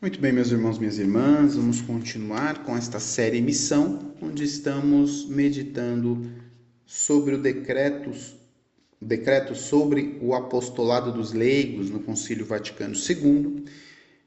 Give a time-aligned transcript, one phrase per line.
[0.00, 6.30] Muito bem, meus irmãos, minhas irmãs, vamos continuar com esta série Missão, onde estamos meditando
[6.84, 8.10] sobre o decreto,
[9.00, 13.64] decreto sobre o apostolado dos leigos no Concílio Vaticano II.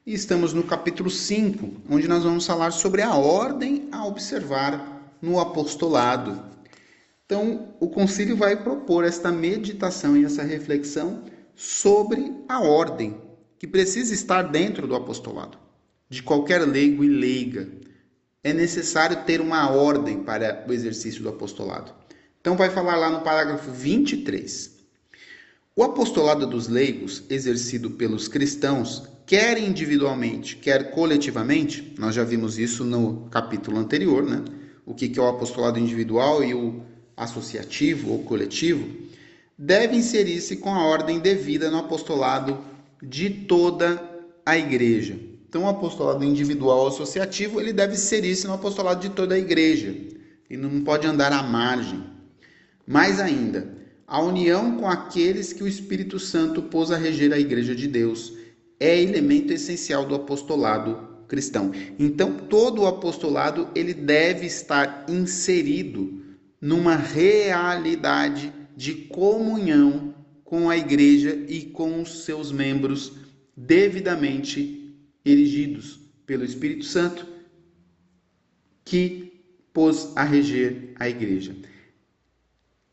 [0.03, 5.39] E estamos no capítulo 5, onde nós vamos falar sobre a ordem a observar no
[5.39, 6.43] apostolado.
[7.25, 11.23] Então, o concílio vai propor esta meditação e essa reflexão
[11.53, 13.26] sobre a ordem
[13.59, 15.57] que precisa estar dentro do apostolado
[16.09, 17.67] de qualquer leigo e leiga.
[18.43, 21.91] É necessário ter uma ordem para o exercício do apostolado.
[22.39, 24.77] Então, vai falar lá no parágrafo 23.
[25.75, 32.85] O apostolado dos leigos, exercido pelos cristãos, quer individualmente, quer coletivamente, nós já vimos isso
[32.85, 34.43] no capítulo anterior, né?
[34.85, 36.81] O que é o apostolado individual e o
[37.17, 38.87] associativo ou coletivo,
[39.57, 42.57] deve inserir-se com a ordem devida no apostolado
[43.01, 44.01] de toda
[44.45, 45.19] a igreja.
[45.47, 49.95] Então, o apostolado individual associativo, ele deve ser isso no apostolado de toda a igreja.
[50.49, 52.03] E não pode andar à margem.
[52.85, 53.75] Mais ainda,
[54.05, 58.33] a união com aqueles que o Espírito Santo pôs a reger a igreja de Deus
[58.79, 61.71] é elemento essencial do apostolado cristão.
[61.99, 66.23] Então, todo o apostolado ele deve estar inserido
[66.61, 70.13] numa realidade de comunhão
[70.47, 73.11] com a igreja e com os seus membros
[73.55, 74.95] devidamente
[75.25, 77.27] erigidos pelo Espírito Santo,
[78.85, 81.53] que pôs a reger a igreja.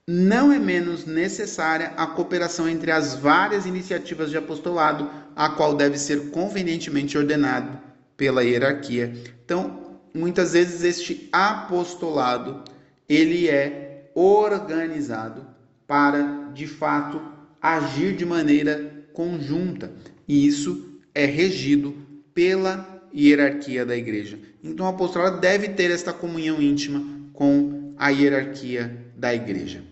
[0.05, 5.97] Não é menos necessária a cooperação entre as várias iniciativas de apostolado, a qual deve
[5.97, 7.79] ser convenientemente ordenado
[8.17, 9.15] pela hierarquia.
[9.45, 12.65] Então, muitas vezes este apostolado,
[13.09, 15.47] ele é organizado
[15.87, 17.34] para, de fato,
[17.65, 19.91] agir de maneira conjunta.
[20.29, 21.95] E isso é regido
[22.35, 24.39] pela hierarquia da igreja.
[24.63, 29.83] Então, o apostolado deve ter esta comunhão íntima com a hierarquia da igreja.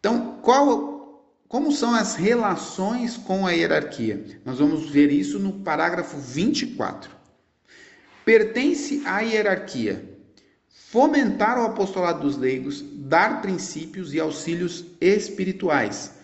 [0.00, 4.40] Então, qual, como são as relações com a hierarquia?
[4.44, 7.16] Nós vamos ver isso no parágrafo 24.
[8.24, 10.18] Pertence à hierarquia
[10.68, 16.17] fomentar o apostolado dos leigos, dar princípios e auxílios espirituais,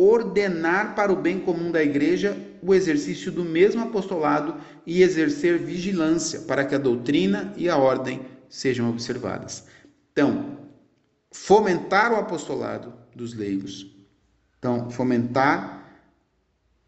[0.00, 4.54] ordenar para o bem comum da igreja o exercício do mesmo apostolado
[4.86, 9.66] e exercer vigilância para que a doutrina e a ordem sejam observadas.
[10.12, 10.56] Então,
[11.32, 13.92] fomentar o apostolado dos leigos.
[14.60, 15.84] Então, fomentar,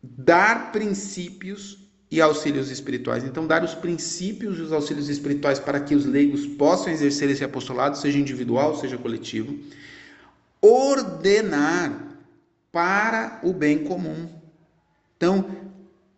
[0.01, 3.25] dar princípios e auxílios espirituais.
[3.25, 7.43] Então, dar os princípios e os auxílios espirituais para que os leigos possam exercer esse
[7.43, 9.59] apostolado, seja individual, seja coletivo.
[10.63, 12.10] Ordenar
[12.73, 14.29] para o bem comum.
[15.17, 15.45] Então,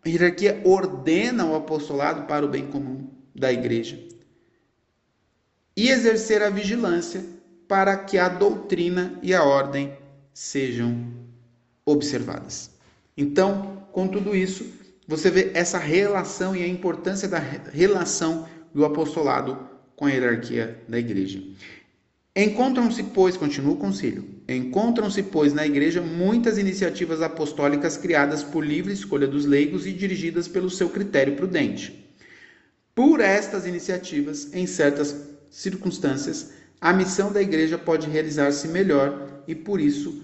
[0.05, 3.99] a hierarquia ordena o apostolado para o bem comum da igreja
[5.75, 7.23] e exercer a vigilância
[7.67, 9.97] para que a doutrina e a ordem
[10.33, 11.11] sejam
[11.85, 12.71] observadas.
[13.17, 14.65] Então, com tudo isso,
[15.07, 19.57] você vê essa relação e a importância da relação do apostolado
[19.95, 21.41] com a hierarquia da igreja.
[22.35, 28.91] Encontram-se, pois, continua o concílio, encontram-se, pois, na igreja muitas iniciativas apostólicas criadas por livre
[28.91, 32.11] escolha dos leigos e dirigidas pelo seu critério prudente.
[32.95, 35.15] Por estas iniciativas, em certas
[35.51, 40.23] circunstâncias, a missão da igreja pode realizar-se melhor e, por isso,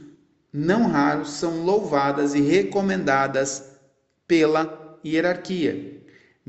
[0.52, 3.78] não raro são louvadas e recomendadas
[4.28, 5.99] pela hierarquia.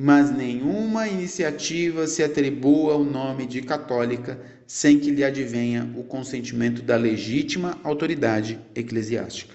[0.03, 6.81] Mas nenhuma iniciativa se atribua o nome de católica sem que lhe advenha o consentimento
[6.81, 9.55] da legítima autoridade eclesiástica.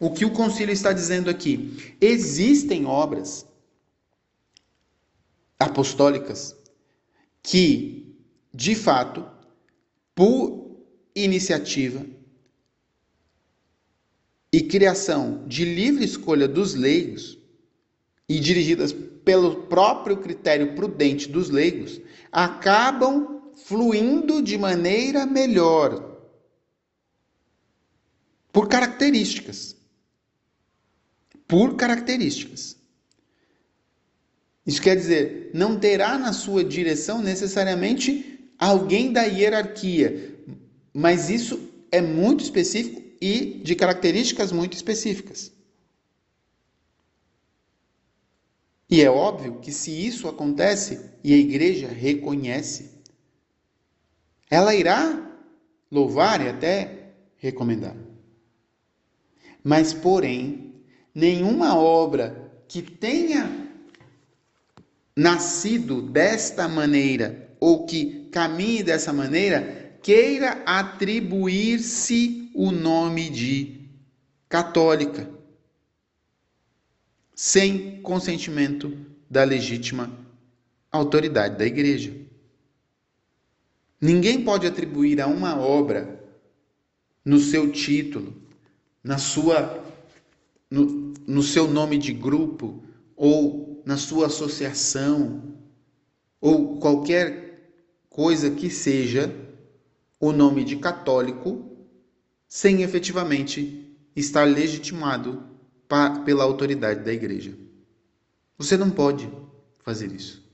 [0.00, 1.94] O que o concílio está dizendo aqui?
[2.00, 3.46] Existem obras
[5.60, 6.56] apostólicas
[7.40, 8.16] que,
[8.52, 9.24] de fato,
[10.12, 10.76] por
[11.14, 12.04] iniciativa
[14.52, 17.38] e criação de livre escolha dos leigos
[18.28, 18.92] e dirigidas
[19.28, 22.00] pelo próprio critério prudente dos leigos,
[22.32, 26.16] acabam fluindo de maneira melhor
[28.50, 29.76] por características.
[31.46, 32.78] Por características.
[34.66, 40.38] Isso quer dizer, não terá na sua direção necessariamente alguém da hierarquia,
[40.94, 41.60] mas isso
[41.92, 45.52] é muito específico e de características muito específicas.
[48.90, 52.90] E é óbvio que se isso acontece e a igreja reconhece,
[54.50, 55.30] ela irá
[55.90, 57.96] louvar e até recomendar.
[59.62, 60.74] Mas, porém,
[61.14, 63.68] nenhuma obra que tenha
[65.14, 73.80] nascido desta maneira ou que caminhe dessa maneira queira atribuir-se o nome de
[74.48, 75.28] católica,
[77.40, 78.92] sem consentimento
[79.30, 80.10] da legítima
[80.90, 82.12] autoridade da igreja.
[84.00, 86.20] Ninguém pode atribuir a uma obra
[87.24, 88.34] no seu título,
[89.04, 89.84] na sua
[90.68, 92.82] no, no seu nome de grupo
[93.14, 95.54] ou na sua associação
[96.40, 97.70] ou qualquer
[98.10, 99.32] coisa que seja
[100.18, 101.70] o nome de católico
[102.48, 105.47] sem efetivamente estar legitimado
[106.24, 107.56] pela autoridade da igreja.
[108.56, 109.30] Você não pode
[109.78, 110.46] fazer isso.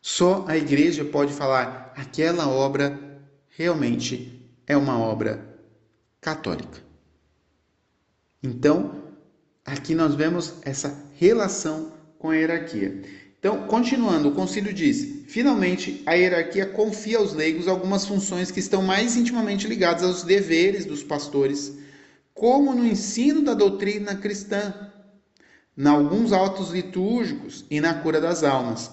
[0.00, 3.08] Só a igreja pode falar aquela obra
[3.48, 5.58] realmente é uma obra
[6.20, 6.78] católica.
[8.42, 9.02] Então,
[9.64, 13.02] aqui nós vemos essa relação com a hierarquia.
[13.38, 18.82] Então, continuando, o concílio diz: finalmente, a hierarquia confia aos leigos algumas funções que estão
[18.82, 21.76] mais intimamente ligadas aos deveres dos pastores,
[22.38, 24.72] como no ensino da doutrina cristã,
[25.76, 28.92] em alguns autos litúrgicos e na cura das almas.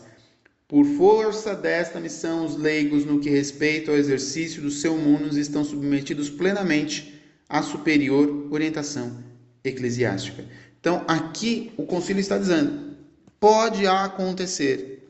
[0.68, 5.64] Por força desta missão, os leigos, no que respeita ao exercício do seu munus, estão
[5.64, 9.24] submetidos plenamente à superior orientação
[9.64, 10.44] eclesiástica.
[10.80, 12.98] Então, aqui o concílio está dizendo:
[13.40, 15.08] pode acontecer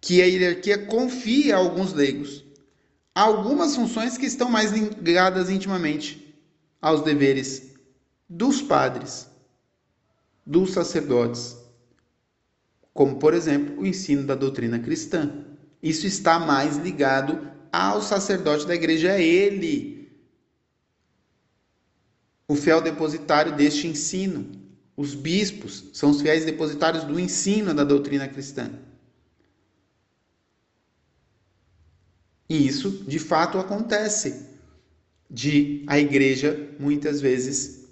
[0.00, 2.44] que a hierarquia confie a alguns leigos
[3.14, 6.21] algumas funções que estão mais ligadas intimamente
[6.82, 7.72] aos deveres
[8.28, 9.26] dos padres,
[10.44, 11.62] dos sacerdotes
[12.92, 15.46] como por exemplo o ensino da doutrina cristã.
[15.82, 20.12] Isso está mais ligado ao sacerdote da igreja, é ele,
[22.46, 24.60] o fiel depositário deste ensino.
[24.94, 28.70] Os bispos são os fiéis depositários do ensino da doutrina cristã.
[32.48, 34.51] E isso, de fato, acontece.
[35.34, 37.88] De a igreja muitas vezes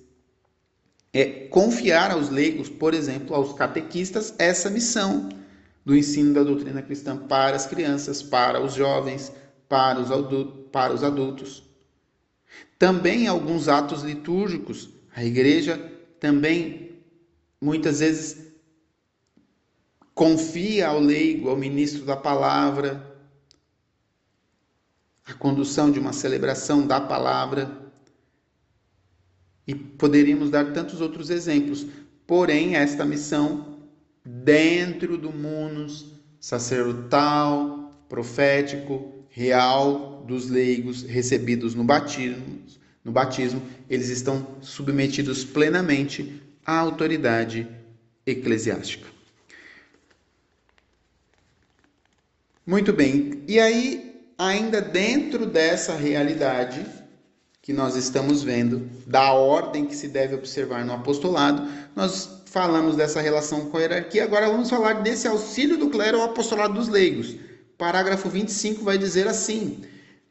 [1.11, 5.31] é confiar aos leigos, por exemplo, aos catequistas, essa missão
[5.83, 9.33] do ensino da doutrina cristã para as crianças, para os jovens,
[9.67, 11.63] para os, adultos, para os adultos.
[12.79, 15.79] Também alguns atos litúrgicos, a igreja
[16.21, 16.99] também
[17.59, 18.53] muitas vezes
[20.15, 23.10] confia ao leigo, ao ministro da palavra,
[25.31, 27.71] a condução de uma celebração da palavra.
[29.67, 31.87] E poderíamos dar tantos outros exemplos.
[32.27, 33.79] Porém, esta missão,
[34.25, 42.61] dentro do munus sacerdotal, profético, real dos leigos recebidos no batismo,
[43.05, 47.67] no batismo, eles estão submetidos plenamente à autoridade
[48.27, 49.07] eclesiástica.
[52.67, 53.43] Muito bem.
[53.49, 54.10] E aí,
[54.41, 56.87] ainda dentro dessa realidade,
[57.61, 63.21] que nós estamos vendo, da ordem que se deve observar no apostolado, nós falamos dessa
[63.21, 67.37] relação com a hierarquia, agora vamos falar desse auxílio do clero ao apostolado dos leigos.
[67.77, 69.83] Parágrafo 25 vai dizer assim: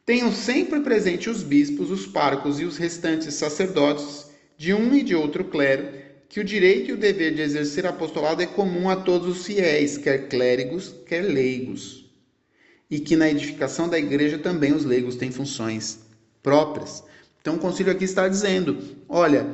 [0.04, 4.28] Tenham sempre presente os bispos, os párocos e os restantes sacerdotes
[4.58, 5.88] de um e de outro clero,
[6.28, 9.96] que o direito e o dever de exercer apostolado é comum a todos os fiéis,
[9.96, 11.99] quer clérigos, quer leigos.
[12.90, 16.00] E que na edificação da igreja também os leigos têm funções
[16.42, 17.04] próprias.
[17.40, 19.46] Então o concílio aqui está dizendo: olha,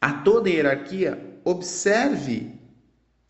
[0.00, 2.58] a toda hierarquia, observe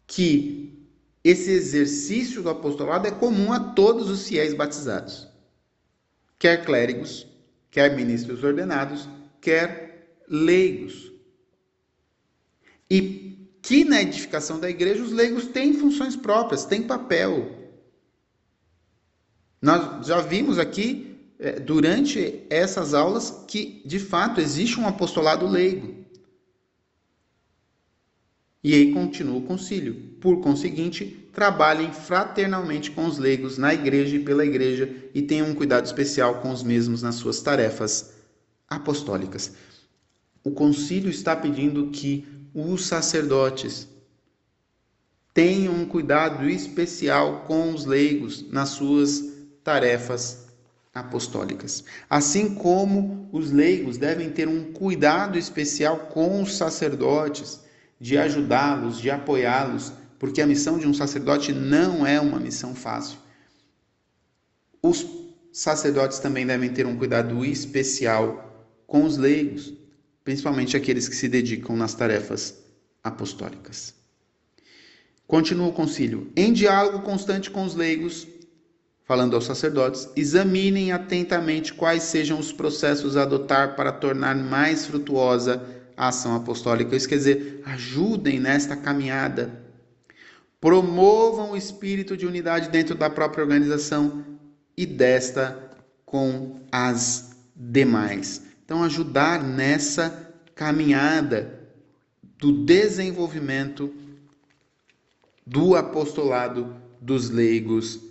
[0.07, 0.87] que
[1.23, 5.29] esse exercício do apostolado é comum a todos os fiéis batizados,
[6.39, 7.27] quer clérigos,
[7.71, 9.09] quer ministros ordenados,
[9.41, 11.13] quer leigos.
[12.91, 17.58] E que na edificação da igreja os leigos têm funções próprias, têm papel.
[19.61, 25.99] Nós já vimos aqui é, durante essas aulas que, de fato, existe um apostolado leigo.
[28.63, 29.95] E aí continua o concílio.
[30.21, 35.55] Por conseguinte, trabalhem fraternalmente com os leigos na igreja e pela igreja e tenham um
[35.55, 38.15] cuidado especial com os mesmos nas suas tarefas
[38.69, 39.55] apostólicas.
[40.43, 43.87] O concílio está pedindo que os sacerdotes
[45.33, 49.38] tenham um cuidado especial com os leigos nas suas
[49.69, 50.47] tarefas
[50.95, 51.85] apostólicas.
[52.09, 57.61] Assim como os leigos devem ter um cuidado especial com os sacerdotes,
[58.01, 63.19] de ajudá-los, de apoiá-los, porque a missão de um sacerdote não é uma missão fácil.
[64.83, 65.07] Os
[65.53, 69.75] sacerdotes também devem ter um cuidado especial com os leigos,
[70.25, 72.55] principalmente aqueles que se dedicam nas tarefas
[73.05, 73.95] apostólicas.
[75.27, 76.33] Continua o concílio.
[76.35, 78.27] Em diálogo constante com os leigos,
[79.09, 85.65] falando aos sacerdotes, examinem atentamente quais sejam os processos a adotar para tornar mais frutuosa
[85.97, 86.95] a ação apostólica.
[86.95, 89.65] Isso quer dizer, ajudem nesta caminhada.
[90.61, 94.23] Promovam o espírito de unidade dentro da própria organização
[94.77, 95.71] e desta
[96.05, 98.43] com as demais.
[98.63, 101.59] Então, ajudar nessa caminhada
[102.39, 103.91] do desenvolvimento
[105.47, 108.07] do apostolado dos leigos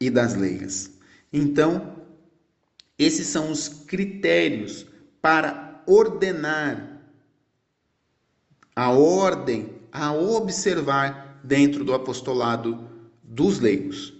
[0.00, 0.90] e das leigas.
[1.32, 1.96] Então,
[2.98, 4.86] esses são os critérios
[5.20, 7.00] para ordenar
[8.74, 12.88] a ordem a observar dentro do apostolado
[13.22, 14.12] dos leigos.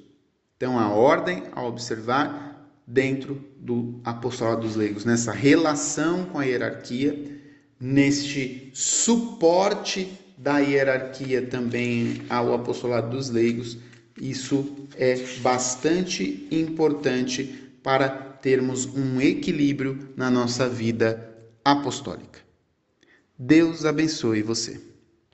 [0.57, 2.47] Então, a ordem a observar
[2.87, 7.43] dentro do apostolado dos leigos, nessa relação com a hierarquia,
[7.79, 13.79] neste suporte da hierarquia também ao apostolado dos leigos.
[14.21, 22.41] Isso é bastante importante para termos um equilíbrio na nossa vida apostólica.
[23.39, 24.81] Deus abençoe você.